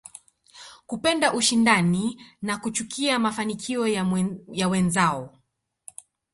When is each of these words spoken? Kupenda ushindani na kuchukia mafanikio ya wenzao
Kupenda 0.85 1.33
ushindani 1.33 2.21
na 2.41 2.57
kuchukia 2.57 3.19
mafanikio 3.19 3.87
ya 4.53 4.67
wenzao 4.69 5.37